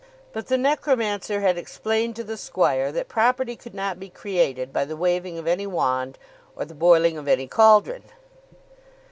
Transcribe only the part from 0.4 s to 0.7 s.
the